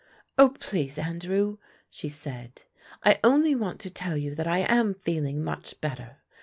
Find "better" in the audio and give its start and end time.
5.79-6.17